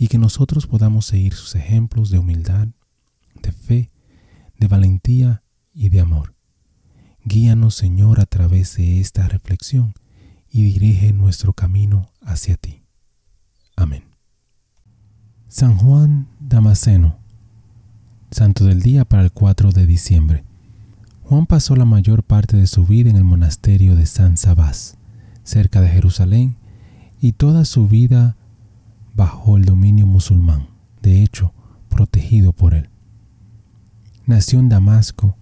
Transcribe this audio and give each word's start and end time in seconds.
y 0.00 0.08
que 0.08 0.16
nosotros 0.16 0.66
podamos 0.66 1.04
seguir 1.04 1.34
sus 1.34 1.54
ejemplos 1.54 2.08
de 2.08 2.18
humildad, 2.18 2.68
de 3.42 3.52
fe, 3.52 3.90
de 4.58 4.66
valentía 4.66 5.42
y 5.74 5.90
de 5.90 6.00
amor. 6.00 6.34
Guíanos, 7.22 7.74
Señor, 7.74 8.18
a 8.18 8.24
través 8.24 8.78
de 8.78 8.98
esta 8.98 9.28
reflexión 9.28 9.92
y 10.48 10.62
dirige 10.62 11.12
nuestro 11.12 11.52
camino 11.52 12.10
hacia 12.22 12.56
ti. 12.56 12.82
Amén. 13.76 14.04
San 15.48 15.76
Juan 15.76 16.28
Damasceno, 16.40 17.18
Santo 18.30 18.64
del 18.64 18.80
Día 18.80 19.04
para 19.04 19.22
el 19.22 19.32
4 19.32 19.70
de 19.70 19.86
diciembre. 19.86 20.44
Juan 21.24 21.44
pasó 21.44 21.76
la 21.76 21.84
mayor 21.84 22.22
parte 22.22 22.56
de 22.56 22.66
su 22.66 22.86
vida 22.86 23.10
en 23.10 23.16
el 23.16 23.24
monasterio 23.24 23.96
de 23.96 24.06
San 24.06 24.38
Sabás 24.38 24.96
cerca 25.42 25.80
de 25.82 25.88
Jerusalén, 25.88 26.56
y 27.20 27.32
toda 27.32 27.64
su 27.66 27.86
vida 27.86 28.36
bajo 29.20 29.58
el 29.58 29.66
dominio 29.66 30.06
musulmán, 30.06 30.68
de 31.02 31.22
hecho, 31.22 31.52
protegido 31.90 32.54
por 32.54 32.72
él. 32.72 32.88
Nació 34.24 34.60
en 34.60 34.70
Damasco, 34.70 35.36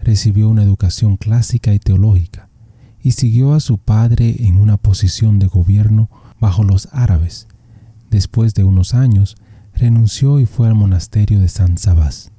recibió 0.00 0.48
una 0.48 0.62
educación 0.62 1.18
clásica 1.18 1.74
y 1.74 1.78
teológica, 1.78 2.48
y 3.02 3.10
siguió 3.10 3.52
a 3.52 3.60
su 3.60 3.76
padre 3.76 4.46
en 4.46 4.56
una 4.56 4.78
posición 4.78 5.38
de 5.38 5.46
gobierno 5.46 6.08
bajo 6.40 6.64
los 6.64 6.88
árabes. 6.90 7.48
Después 8.10 8.54
de 8.54 8.64
unos 8.64 8.94
años, 8.94 9.36
renunció 9.74 10.40
y 10.40 10.46
fue 10.46 10.68
al 10.68 10.74
monasterio 10.74 11.38
de 11.38 11.48
San 11.48 11.76
Sabás. 11.76 12.32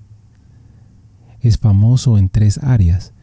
Es 1.40 1.60
famoso 1.60 2.18
en 2.18 2.30
tres 2.30 2.58
áreas, 2.64 3.14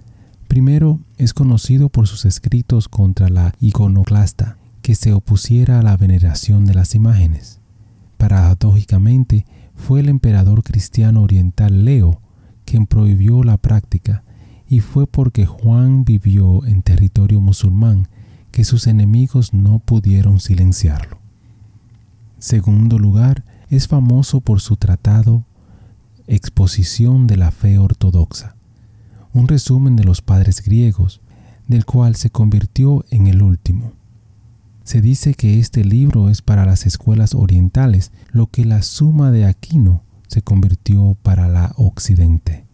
Primero, 0.51 0.99
es 1.17 1.33
conocido 1.33 1.91
por 1.91 2.09
sus 2.09 2.25
escritos 2.25 2.89
contra 2.89 3.29
la 3.29 3.55
iconoclasta, 3.61 4.59
que 4.83 4.95
se 4.95 5.13
opusiera 5.13 5.79
a 5.79 5.83
la 5.83 5.97
veneración 5.97 6.65
de 6.65 6.75
las 6.75 6.95
imágenes. 6.95 7.61
Paradójicamente, 8.17 9.47
fue 9.75 10.01
el 10.01 10.09
emperador 10.09 10.63
cristiano 10.63 11.23
oriental 11.23 11.85
Leo 11.85 12.21
quien 12.65 12.87
prohibió 12.87 13.43
la 13.43 13.57
práctica, 13.57 14.23
y 14.69 14.81
fue 14.81 15.09
porque 15.09 15.47
Juan 15.47 16.05
vivió 16.05 16.65
en 16.65 16.83
territorio 16.83 17.41
musulmán 17.41 18.09
que 18.53 18.65
sus 18.65 18.87
enemigos 18.87 19.53
no 19.53 19.81
pudieron 19.81 20.39
silenciarlo. 20.39 21.19
Segundo 22.39 22.99
lugar, 22.99 23.45
es 23.69 23.89
famoso 23.89 24.41
por 24.41 24.61
su 24.61 24.77
tratado 24.77 25.45
Exposición 26.27 27.27
de 27.27 27.37
la 27.37 27.51
Fe 27.51 27.79
Ortodoxa, 27.79 28.55
un 29.33 29.49
resumen 29.49 29.97
de 29.97 30.05
los 30.05 30.23
padres 30.23 30.63
griegos, 30.63 31.21
del 31.67 31.85
cual 31.85 32.15
se 32.15 32.31
convirtió 32.31 33.05
en 33.11 33.27
el 33.27 33.43
último. 33.43 33.93
Se 34.91 35.01
dice 35.01 35.35
que 35.35 35.61
este 35.61 35.85
libro 35.85 36.31
es 36.31 36.43
para 36.43 36.67
las 36.67 36.85
escuelas 36.85 37.37
orientales, 37.37 38.11
lo 38.33 38.49
que 38.49 38.65
la 38.65 38.83
suma 38.83 39.31
de 39.31 39.45
Aquino 39.45 40.03
se 40.27 40.43
convirtió 40.43 41.17
para 41.23 41.47
la 41.47 41.73
occidente. 41.77 42.67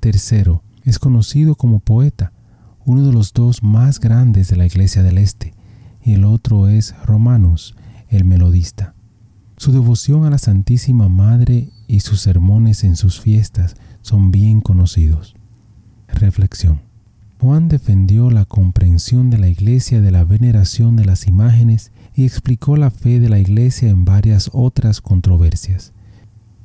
Tercero, 0.00 0.62
es 0.84 0.98
conocido 0.98 1.54
como 1.54 1.80
poeta, 1.80 2.32
uno 2.86 3.04
de 3.04 3.12
los 3.12 3.34
dos 3.34 3.62
más 3.62 4.00
grandes 4.00 4.48
de 4.48 4.56
la 4.56 4.64
Iglesia 4.64 5.02
del 5.02 5.18
Este, 5.18 5.52
y 6.02 6.14
el 6.14 6.24
otro 6.24 6.66
es 6.66 6.94
Romanus, 7.04 7.76
el 8.08 8.24
melodista. 8.24 8.94
Su 9.58 9.70
devoción 9.70 10.24
a 10.24 10.30
la 10.30 10.38
Santísima 10.38 11.10
Madre 11.10 11.68
y 11.88 12.00
sus 12.00 12.22
sermones 12.22 12.84
en 12.84 12.96
sus 12.96 13.20
fiestas 13.20 13.76
son 14.00 14.30
bien 14.30 14.62
conocidos. 14.62 15.36
Reflexión. 16.08 16.87
Juan 17.40 17.68
defendió 17.68 18.30
la 18.30 18.44
comprensión 18.44 19.30
de 19.30 19.38
la 19.38 19.48
Iglesia 19.48 20.00
de 20.00 20.10
la 20.10 20.24
veneración 20.24 20.96
de 20.96 21.04
las 21.04 21.26
imágenes 21.26 21.92
y 22.14 22.24
explicó 22.24 22.76
la 22.76 22.90
fe 22.90 23.20
de 23.20 23.28
la 23.28 23.38
Iglesia 23.38 23.90
en 23.90 24.04
varias 24.04 24.50
otras 24.52 25.00
controversias. 25.00 25.92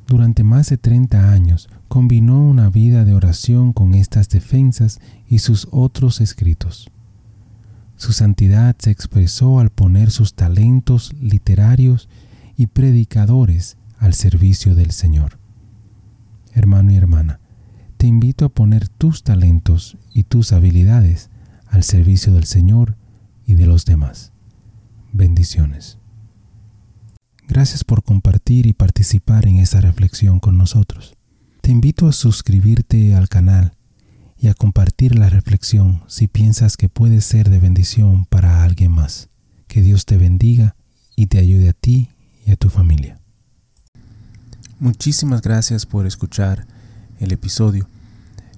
Durante 0.07 0.43
más 0.43 0.69
de 0.69 0.77
30 0.77 1.31
años 1.31 1.69
combinó 1.87 2.43
una 2.43 2.69
vida 2.69 3.05
de 3.05 3.13
oración 3.13 3.71
con 3.71 3.93
estas 3.93 4.29
defensas 4.29 4.99
y 5.27 5.39
sus 5.39 5.67
otros 5.71 6.21
escritos. 6.21 6.89
Su 7.95 8.11
santidad 8.11 8.75
se 8.79 8.91
expresó 8.91 9.59
al 9.59 9.69
poner 9.69 10.09
sus 10.09 10.33
talentos 10.33 11.13
literarios 11.21 12.09
y 12.57 12.67
predicadores 12.67 13.77
al 13.99 14.13
servicio 14.13 14.75
del 14.75 14.91
Señor 14.91 15.37
hermano 16.53 16.91
y 16.91 16.95
hermana, 16.95 17.39
te 18.03 18.07
invito 18.07 18.43
a 18.43 18.49
poner 18.49 18.89
tus 18.89 19.23
talentos 19.23 19.95
y 20.13 20.23
tus 20.23 20.51
habilidades 20.51 21.29
al 21.67 21.85
servicio 21.85 22.33
del 22.33 22.43
Señor 22.43 22.97
y 23.45 23.53
de 23.53 23.65
los 23.65 23.85
demás. 23.85 24.33
Bendiciones. 25.13 25.99
Gracias 27.47 27.85
por 27.85 28.03
compartir 28.03 28.67
y 28.67 28.73
participar 28.73 29.47
en 29.47 29.55
esta 29.55 29.79
reflexión 29.79 30.41
con 30.41 30.57
nosotros. 30.57 31.15
Te 31.61 31.71
invito 31.71 32.09
a 32.09 32.11
suscribirte 32.11 33.15
al 33.15 33.29
canal 33.29 33.71
y 34.37 34.49
a 34.49 34.53
compartir 34.53 35.17
la 35.17 35.29
reflexión 35.29 36.03
si 36.07 36.27
piensas 36.27 36.75
que 36.75 36.89
puede 36.89 37.21
ser 37.21 37.49
de 37.49 37.61
bendición 37.61 38.25
para 38.25 38.65
alguien 38.65 38.91
más. 38.91 39.29
Que 39.67 39.81
Dios 39.81 40.05
te 40.05 40.17
bendiga 40.17 40.75
y 41.15 41.27
te 41.27 41.39
ayude 41.39 41.69
a 41.69 41.73
ti 41.73 42.09
y 42.45 42.51
a 42.51 42.57
tu 42.57 42.67
familia. 42.67 43.21
Muchísimas 44.77 45.41
gracias 45.41 45.85
por 45.85 46.05
escuchar 46.05 46.67
el 47.21 47.31
episodio. 47.31 47.87